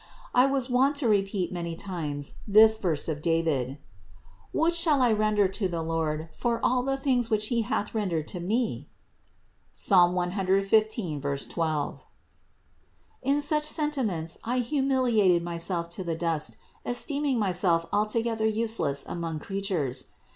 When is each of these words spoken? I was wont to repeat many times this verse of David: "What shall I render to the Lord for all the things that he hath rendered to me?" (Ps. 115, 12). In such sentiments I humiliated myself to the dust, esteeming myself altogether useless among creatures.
I 0.33 0.47
was 0.47 0.67
wont 0.67 0.95
to 0.95 1.07
repeat 1.07 1.51
many 1.53 1.75
times 1.75 2.39
this 2.47 2.75
verse 2.75 3.07
of 3.07 3.21
David: 3.21 3.77
"What 4.51 4.73
shall 4.73 4.99
I 4.99 5.11
render 5.11 5.47
to 5.49 5.67
the 5.67 5.83
Lord 5.83 6.29
for 6.33 6.59
all 6.63 6.81
the 6.81 6.97
things 6.97 7.27
that 7.27 7.43
he 7.43 7.61
hath 7.61 7.93
rendered 7.93 8.27
to 8.29 8.39
me?" 8.39 8.89
(Ps. 9.77 9.91
115, 9.91 11.21
12). 11.21 12.05
In 13.21 13.41
such 13.41 13.63
sentiments 13.63 14.39
I 14.43 14.57
humiliated 14.57 15.43
myself 15.43 15.87
to 15.89 16.03
the 16.03 16.15
dust, 16.15 16.57
esteeming 16.83 17.37
myself 17.37 17.85
altogether 17.93 18.47
useless 18.47 19.05
among 19.07 19.37
creatures. 19.37 20.05